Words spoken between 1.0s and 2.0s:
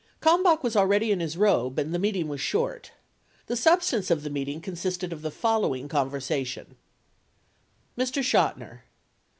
in his robe and the